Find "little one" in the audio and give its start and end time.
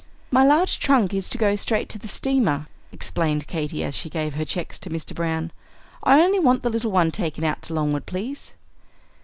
6.71-7.11